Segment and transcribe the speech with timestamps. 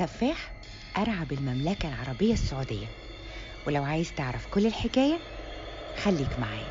[0.00, 0.52] سفاح
[0.96, 2.86] أرعب المملكة العربية السعودية.
[3.66, 5.18] ولو عايز تعرف كل الحكاية
[6.04, 6.68] خليك معايا.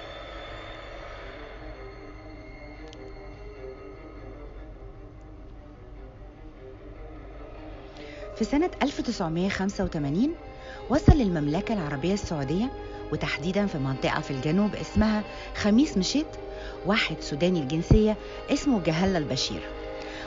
[8.38, 10.36] في سنة 1985
[10.90, 12.72] وصل للمملكة العربية السعودية
[13.12, 15.24] وتحديدا في منطقة في الجنوب اسمها
[15.56, 16.28] خميس مشيت
[16.86, 18.18] واحد سوداني الجنسية
[18.50, 19.62] اسمه جهلا البشير.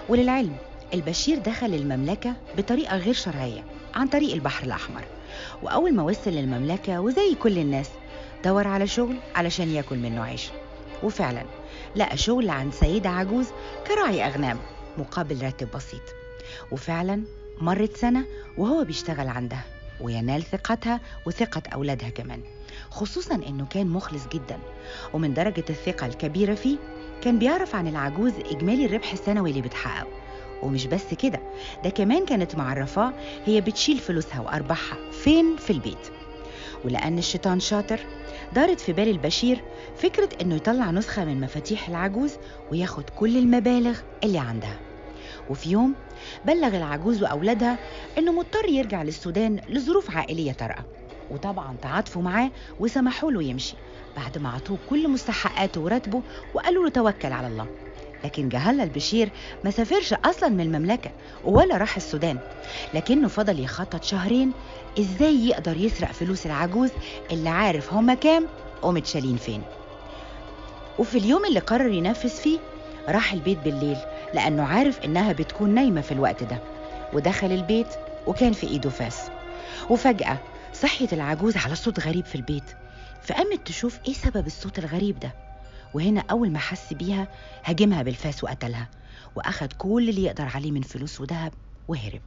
[0.09, 0.57] وللعلم
[0.95, 5.05] البشير دخل المملكة بطريقة غير شرعية عن طريق البحر الأحمر.
[5.63, 7.89] وأول ما وصل للمملكة وزي كل الناس
[8.45, 10.51] دور على شغل علشان ياكل منه عيش.
[11.03, 11.43] وفعلا
[11.97, 13.47] لقى شغل عند سيدة عجوز
[13.87, 14.59] كراعي أغنام
[14.99, 16.03] مقابل راتب بسيط.
[16.73, 17.23] وفعلا
[17.61, 18.25] مرت سنة
[18.59, 19.65] وهو بيشتغل عندها
[20.01, 22.41] وينال ثقتها وثقة أولادها كمان.
[22.91, 24.59] خصوصا أنه كان مخلص جدا.
[25.13, 26.77] ومن درجة الثقة الكبيرة فيه
[27.23, 30.09] كان بيعرف عن العجوز إجمالي الربح السنوي اللي بتحققه.
[30.63, 31.41] ومش بس كده
[31.85, 33.13] ده كمان كانت معرفاه
[33.45, 36.09] هي بتشيل فلوسها وأرباحها فين؟ في البيت.
[36.85, 38.01] ولأن الشيطان شاطر
[38.53, 39.61] دارت في بال البشير
[39.97, 42.33] فكرة إنه يطلع نسخة من مفاتيح العجوز
[42.73, 44.77] وياخد كل المبالغ اللي عندها.
[45.51, 45.95] وفي يوم
[46.45, 47.79] بلغ العجوز وأولادها
[48.19, 50.85] إنه مضطر يرجع للسودان لظروف عائلية طارئة.
[51.31, 52.51] وطبعا تعاطفوا معاه
[52.81, 53.75] وسمحوا له يمشي
[54.17, 56.23] بعد ما عطوه كل مستحقاته وراتبه
[56.55, 57.67] وقالوا له توكل على الله.
[58.25, 59.31] لكن جهلا البشير
[59.65, 61.11] ما سافرش أصلا من المملكة
[61.45, 62.39] ولا راح السودان.
[62.95, 64.53] لكنه فضل يخطط شهرين
[64.99, 66.91] إزاي يقدر يسرق فلوس العجوز
[67.31, 68.47] اللي عارف هما كام
[68.83, 69.63] ومتشالين فين.
[70.99, 72.59] وفي اليوم اللي قرر ينفذ فيه
[73.09, 73.97] راح البيت بالليل
[74.35, 76.59] لأنه عارف إنها بتكون نايمة في الوقت ده.
[77.13, 77.87] ودخل البيت
[78.27, 79.21] وكان في إيده فاس.
[79.91, 80.39] وفجأة
[80.75, 82.65] صحيت العجوز على صوت غريب في البيت
[83.23, 85.33] فقامت تشوف إيه سبب الصوت الغريب ده.
[85.95, 87.29] وهنا أول ما حس بيها
[87.65, 88.89] هاجمها بالفاس وقتلها
[89.37, 91.53] وأخد كل اللي يقدر عليه من فلوس وذهب
[91.89, 92.21] وهرب.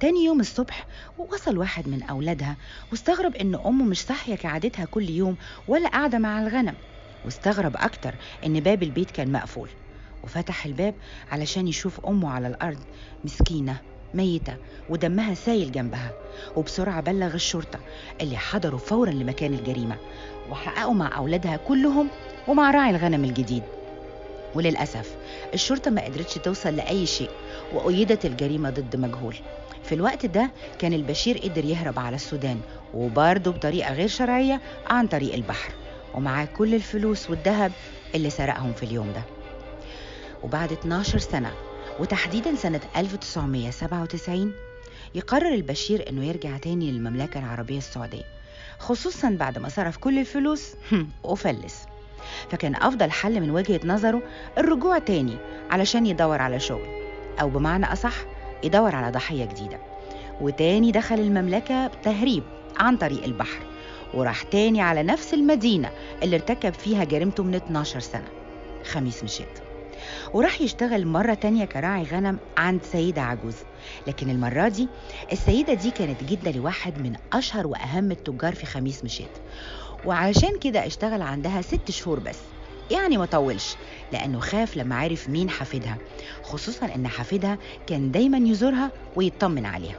[0.00, 0.86] تاني يوم الصبح
[1.18, 2.56] وصل واحد من أولادها
[2.90, 5.36] واستغرب إن أمه مش صاحية كعادتها كل يوم
[5.68, 6.74] ولا قاعدة مع الغنم.
[7.24, 8.14] واستغرب أكتر
[8.46, 9.68] إن باب البيت كان مقفول.
[10.24, 10.94] وفتح الباب
[11.30, 12.78] علشان يشوف أمه على الأرض
[13.24, 13.80] مسكينة
[14.14, 14.56] ميتة
[14.88, 16.12] ودمها سايل جنبها.
[16.56, 17.78] وبسرعة بلغ الشرطة
[18.20, 19.96] اللي حضروا فورا لمكان الجريمة.
[20.50, 22.10] وحققوا مع أولادها كلهم
[22.48, 23.62] ومع راعي الغنم الجديد.
[24.54, 25.16] وللأسف
[25.54, 27.30] الشرطة ما قدرتش توصل لأي شيء
[27.72, 29.36] وأيدت الجريمة ضد مجهول.
[29.84, 32.60] في الوقت ده كان البشير قدر يهرب على السودان
[32.94, 35.72] وبرضه بطريقة غير شرعية عن طريق البحر.
[36.14, 37.72] ومعاه كل الفلوس والذهب
[38.14, 39.22] اللي سرقهم في اليوم ده.
[40.42, 41.52] وبعد 12 سنة
[42.00, 44.52] وتحديدا سنة 1997
[45.14, 48.24] يقرر البشير إنه يرجع تاني للمملكة العربية السعودية.
[48.78, 50.74] خصوصا بعد ما صرف كل الفلوس
[51.24, 51.86] وفلس.
[52.50, 54.22] فكان أفضل حل من وجهة نظره
[54.58, 55.36] الرجوع تاني
[55.70, 56.88] علشان يدور على شغل
[57.40, 58.14] أو بمعنى أصح
[58.64, 59.78] يدور على ضحية جديدة.
[60.40, 62.42] وتاني دخل المملكة بتهريب
[62.76, 63.60] عن طريق البحر
[64.14, 65.90] وراح تاني على نفس المدينة
[66.22, 68.28] اللي ارتكب فيها جريمته من 12 سنة
[68.84, 69.58] خميس مشيت.
[70.34, 73.56] وراح يشتغل مرة تانية كراعي غنم عند سيدة عجوز.
[74.06, 74.88] لكن المرة دي
[75.32, 79.30] السيدة دي كانت جدة لواحد من أشهر وأهم التجار في خميس مشيت.
[80.06, 82.38] وعلشان كده اشتغل عندها ست شهور بس.
[82.90, 83.76] يعني ما طولش
[84.12, 85.98] لأنه خاف لما عرف مين حفيدها
[86.42, 89.96] خصوصا إن حفيدها كان دايما يزورها ويطمن عليها.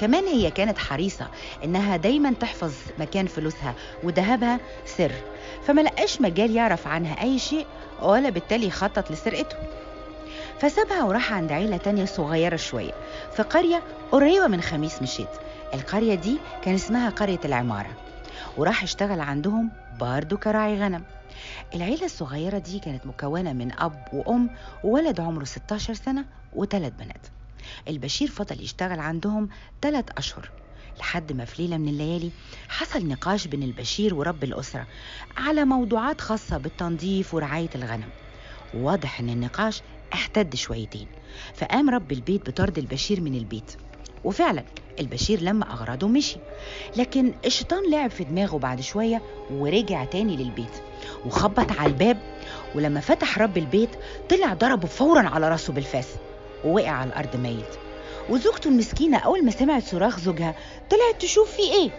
[0.00, 1.26] كمان هي كانت حريصة
[1.64, 5.12] إنها دايما تحفظ مكان فلوسها وذهبها سر
[5.66, 7.66] فما لقاش مجال يعرف عنها أي شيء
[8.02, 9.56] ولا بالتالي يخطط لسرقته.
[10.60, 12.92] فسابها وراح عند عيلة تانية صغيرة شوية
[13.36, 13.82] في قرية
[14.12, 15.28] قريبة من خميس مشيت.
[15.74, 17.90] القرية دي كان اسمها قرية العمارة.
[18.56, 19.70] وراح اشتغل عندهم
[20.00, 21.04] برضه كراعي غنم.
[21.74, 24.50] العيلة الصغيرة دي كانت مكونة من أب وأم
[24.84, 27.26] وولد عمره 16 سنة وثلاث بنات.
[27.88, 29.48] البشير فضل يشتغل عندهم
[29.82, 30.50] ثلاث أشهر
[30.98, 32.30] لحد ما في ليلة من الليالي
[32.68, 34.86] حصل نقاش بين البشير ورب الأسرة
[35.36, 38.08] على موضوعات خاصة بالتنظيف ورعاية الغنم.
[38.74, 39.82] وواضح إن النقاش
[40.12, 41.06] احتد شويتين
[41.54, 43.76] فقام رب البيت بطرد البشير من البيت.
[44.24, 44.62] وفعلا
[45.00, 46.36] البشير لما أغرضه مشي.
[46.96, 50.82] لكن الشيطان لعب في دماغه بعد شوية ورجع تاني للبيت
[51.26, 52.16] وخبط على الباب
[52.74, 53.90] ولما فتح رب البيت
[54.30, 56.08] طلع ضربه فورا على راسه بالفاس
[56.64, 57.66] ووقع على الأرض ميت.
[58.30, 60.54] وزوجته المسكينة أول ما سمعت صراخ زوجها
[60.90, 61.90] طلعت تشوف في إيه؟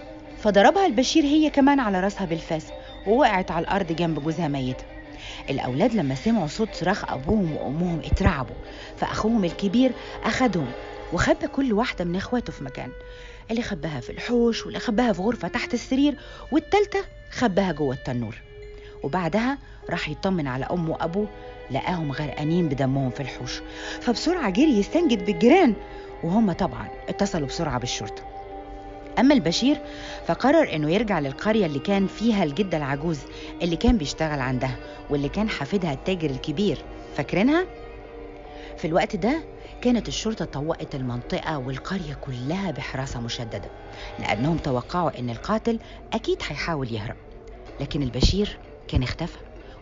[0.43, 2.65] فضربها البشير هي كمان على راسها بالفاس
[3.07, 4.83] ووقعت على الأرض جنب جوزها ميتة
[5.49, 8.55] الأولاد لما سمعوا صوت صراخ أبوهم وأمهم اترعبوا
[8.97, 9.91] فأخوهم الكبير
[10.23, 10.67] أخدهم
[11.13, 12.91] وخبى كل واحدة من إخواته في مكان.
[13.51, 16.15] اللي خباها في الحوش واللي خباها في غرفة تحت السرير
[16.51, 16.99] والتالتة
[17.31, 18.41] خباها جوه التنور.
[19.03, 19.57] وبعدها
[19.89, 21.27] راح يطمن على أمه وأبوه
[21.71, 23.61] لقاهم غرقانين بدمهم في الحوش.
[24.01, 25.73] فبسرعة جري يستنجد بالجيران
[26.23, 28.23] وهم طبعا اتصلوا بسرعة بالشرطة.
[29.19, 29.77] أما البشير
[30.27, 33.19] فقرر إنه يرجع للقرية اللي كان فيها الجدة العجوز
[33.61, 34.75] اللي كان بيشتغل عندها
[35.09, 36.77] واللي كان حافدها التاجر الكبير.
[37.17, 37.65] فاكرينها؟
[38.77, 39.43] في الوقت ده
[39.85, 43.69] كانت الشرطة طوقت المنطقة والقرية كلها بحراسة مشددة
[44.19, 45.79] لأنهم توقعوا إن القاتل
[46.13, 47.15] أكيد هيحاول يهرب.
[47.79, 49.37] لكن البشير كان اختفى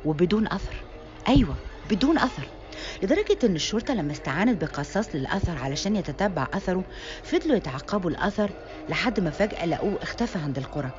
[0.06, 0.84] وبدون أثر.
[1.28, 1.56] أيوة
[1.90, 2.48] بدون أثر.
[3.04, 6.84] لدرجة إن الشرطة لما استعانت بقصاص للأثر علشان يتتبع أثره
[7.24, 8.52] فضلوا يتعقبوا الأثر
[8.90, 10.92] لحد ما فجأة لقوه اختفى عند القرى.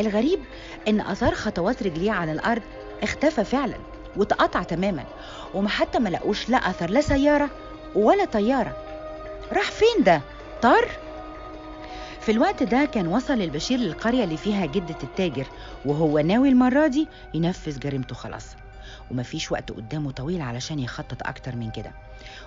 [0.00, 0.40] الغريب
[0.88, 2.62] إن أثار خطوات رجليه على الأرض
[3.02, 3.76] اختفى فعلا
[4.16, 5.04] واتقطع تماما
[5.54, 7.50] وما حتى ما لقوش لا أثر لا سيارة
[7.94, 8.76] ولا طيارة.
[9.52, 10.20] راح فين ده؟
[10.62, 10.88] طار؟
[12.20, 15.46] في الوقت ده كان وصل البشير للقرية اللي فيها جدة التاجر
[15.84, 18.46] وهو ناوي المرة دي ينفذ جريمته خلاص.
[19.10, 21.92] ومفيش وقت قدامه طويل علشان يخطط أكتر من كده.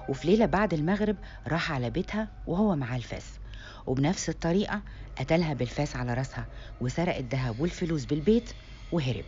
[0.10, 1.16] وفي ليلة بعد المغرب
[1.48, 3.26] راح على بيتها وهو معاه الفاس.
[3.88, 4.82] وبنفس الطريقة
[5.20, 6.46] قتلها بالفاس على راسها
[6.82, 8.50] وسرق الذهب والفلوس بالبيت
[8.92, 9.26] وهرب.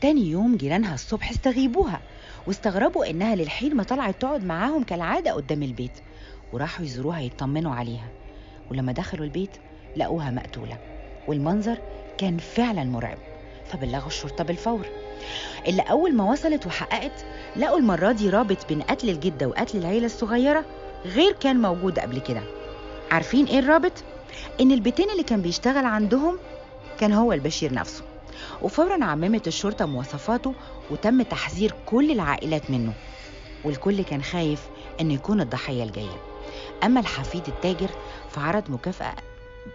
[0.00, 2.00] تاني يوم جيرانها الصبح استغيبوها
[2.46, 5.92] واستغربوا إنها للحين ما طلعت تقعد معاهم كالعادة قدام البيت
[6.52, 8.08] وراحوا يزوروها يطمنوا عليها
[8.70, 9.50] ولما دخلوا البيت
[9.96, 10.78] لقوها مقتولة
[11.28, 11.78] والمنظر
[12.18, 13.18] كان فعلا مرعب
[13.72, 14.86] فبلغوا الشرطة بالفور
[15.66, 17.24] اللي أول ما وصلت وحققت
[17.56, 20.64] لقوا المرة دي رابط بين قتل الجدة وقتل العيلة الصغيرة
[21.04, 22.42] غير كان موجود قبل كده
[23.10, 23.92] عارفين إيه الرابط؟
[24.60, 26.38] إن البيتين اللي كان بيشتغل عندهم
[27.00, 28.04] كان هو البشير نفسه
[28.62, 30.54] وفورا عممت الشرطة مواصفاته
[30.90, 32.92] وتم تحذير كل العائلات منه
[33.64, 34.68] والكل كان خايف
[35.00, 36.22] إنه يكون الضحية الجاية.
[36.84, 37.90] أما الحفيد التاجر
[38.30, 39.14] فعرض مكافأة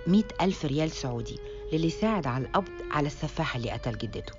[0.08, 1.40] مئة ألف ريال سعودي
[1.74, 4.34] للي ساعد على القبض على السفاح اللي قتل جدته.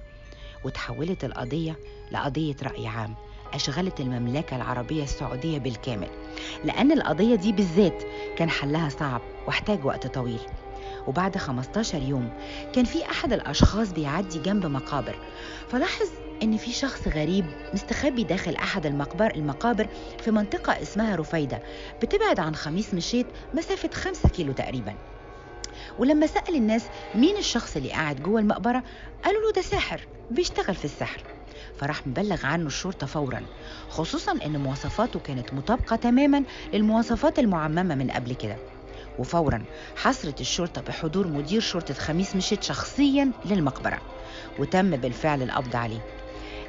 [0.64, 1.78] وتحولت القضية
[2.12, 3.14] لقضية رأي عام
[3.54, 6.08] أشغلت المملكة العربية السعودية بالكامل
[6.64, 8.02] لأن القضية دي بالذات
[8.37, 10.40] كان حلها صعب واحتاج وقت طويل.
[11.06, 12.31] وبعد 15 يوم
[12.73, 15.19] كان في أحد الأشخاص بيعدي جنب مقابر.
[15.69, 16.06] فلاحظ
[16.43, 17.44] إن في شخص غريب
[17.75, 19.88] مستخبي داخل أحد المقبر المقابر
[20.25, 21.62] في منطقة اسمها رفيدة
[22.03, 24.94] بتبعد عن خميس مشيت مسافة 5 كيلو تقريبا.
[25.99, 26.82] ولما سأل الناس
[27.14, 28.82] مين الشخص اللي قاعد جوه المقبرة
[29.25, 30.00] قالوا له ده ساحر
[30.31, 31.20] بيشتغل في السحر
[31.81, 33.43] فراح مبلغ عنه الشرطة فورا
[33.91, 36.43] خصوصا إن مواصفاته كانت مطابقة تماما
[36.73, 38.56] للمواصفات المعممة من قبل كده.
[39.18, 39.64] وفورا
[39.96, 43.98] حصرت الشرطة بحضور مدير شرطة خميس مشيت شخصيا للمقبرة
[44.58, 46.04] وتم بالفعل القبض عليه.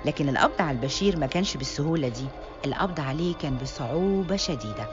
[0.06, 2.26] لكن القبض على البشير ما كانش بالسهولة دي
[2.66, 4.88] القبض عليه كان بصعوبة شديدة.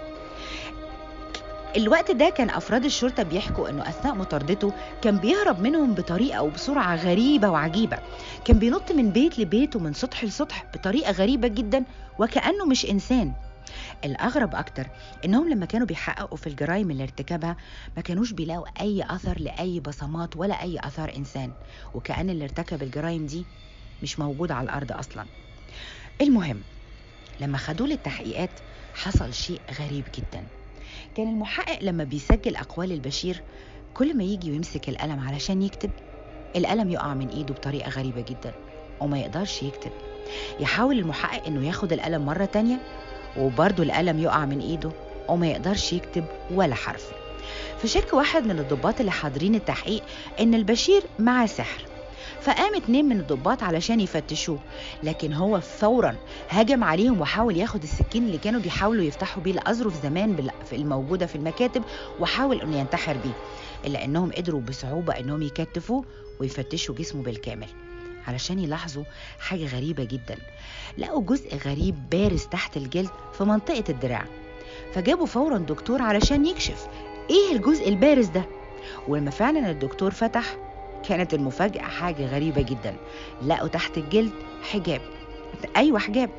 [1.76, 4.72] الوقت ده كان أفراد الشرطة بيحكوا إنه أثناء مطاردته
[5.02, 7.98] كان بيهرب منهم بطريقة وبسرعة غريبة وعجيبة.
[8.44, 11.84] كان بينط من بيت لبيت ومن سطح لسطح بطريقة غريبة جدا
[12.18, 13.32] وكأنه مش إنسان.
[14.04, 14.86] الأغرب أكتر
[15.24, 17.56] إنهم لما كانوا بيحققوا في الجرائم اللي ارتكبها
[17.96, 21.52] ما كانوش بيلاقوا أي أثر لأي بصمات ولا أي أثار إنسان
[21.94, 23.44] وكأن اللي ارتكب الجرائم دي
[24.02, 25.24] مش موجود على الأرض أصلا.
[26.20, 26.60] المهم
[27.40, 28.50] لما خدوه للتحقيقات
[28.94, 30.44] حصل شيء غريب جدا.
[31.16, 33.42] كان المحقق لما بيسجل أقوال البشير
[33.94, 35.90] كل ما يجي ويمسك القلم علشان يكتب
[36.56, 38.54] القلم يقع من إيده بطريقة غريبة جدا
[39.00, 39.92] وما يقدرش يكتب.
[40.60, 42.80] يحاول المحقق إنه ياخد القلم مرة تانية
[43.38, 44.90] وبرضه القلم يقع من إيده
[45.28, 47.10] وما يقدرش يكتب ولا حرف.
[47.82, 50.02] فشك واحد من الضباط اللي حاضرين التحقيق
[50.40, 51.84] إن البشير معاه سحر.
[52.40, 54.58] فقام اتنين من الضباط علشان يفتشوه
[55.02, 56.16] لكن هو فورا
[56.48, 61.82] هجم عليهم وحاول ياخد السكين اللي كانوا بيحاولوا يفتحوا بيه الأظرف زمان الموجودة في المكاتب
[62.20, 63.32] وحاول إنه ينتحر بيه
[63.86, 66.04] إلا إنهم قدروا بصعوبة إنهم يكتفوه
[66.40, 67.68] ويفتشوا جسمه بالكامل.
[68.28, 69.04] علشان يلاحظوا
[69.40, 70.36] حاجة غريبة جدا.
[70.98, 74.24] لقوا جزء غريب بارز تحت الجلد في منطقة الدراع.
[74.94, 76.86] فجابوا فورا دكتور علشان يكشف
[77.30, 78.44] إيه الجزء البارز ده.
[79.08, 80.56] ولما فعلا الدكتور فتح
[81.08, 82.96] كانت المفاجأة حاجة غريبة جدا.
[83.46, 84.32] لقوا تحت الجلد
[84.72, 85.00] حجاب.
[85.76, 86.30] أيوة حجاب.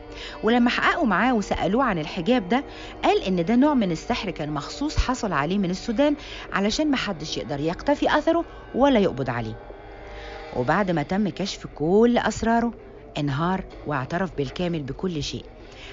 [0.44, 2.64] ولما حققوا معاه وسألوه عن الحجاب ده
[3.04, 6.16] قال إن ده نوع من السحر كان مخصوص حصل عليه من السودان
[6.54, 9.60] علشان محدش يقدر يقتفي أثره ولا يقبض عليه.
[10.56, 12.74] وبعد ما تم كشف كل أسراره
[13.18, 15.46] انهار واعترف بالكامل بكل شيء.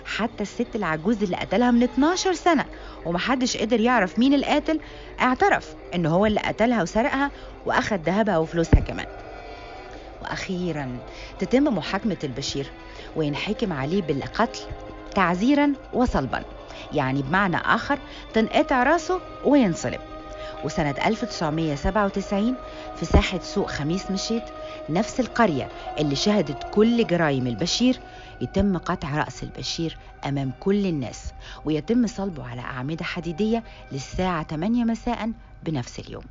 [0.04, 2.64] حتى الست العجوز اللي قتلها من 12 سنة
[3.07, 4.81] ومحدش قدر يعرف مين القاتل
[5.21, 7.31] اعترف إن هو اللي قتلها وسرقها
[7.66, 9.07] وأخد ذهبها وفلوسها كمان.
[10.23, 10.99] وأخيرا
[11.38, 12.71] تتم محاكمة البشير
[13.16, 14.61] وينحكم عليه بالقتل
[15.14, 16.42] تعزيرا وصلبا
[16.92, 17.99] يعني بمعنى آخر
[18.35, 20.00] تنقطع رأسه وينصلب.
[20.64, 22.54] وسنة 1997
[22.97, 24.42] في ساحة سوق خميس مشيت
[24.88, 28.00] نفس القرية اللي شهدت كل جرائم البشير
[28.40, 31.33] يتم قطع رأس البشير أمام كل الناس
[31.64, 36.25] ويتم صلبه على أعمدة حديدية للساعة 8 مساء بنفس اليوم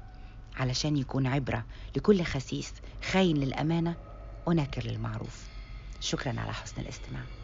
[0.58, 2.74] علشان يكون عبرة لكل خسيس
[3.12, 3.96] خاين للأمانة
[4.46, 5.48] وناكر للمعروف.
[6.00, 7.41] شكرا على حسن الاستماع.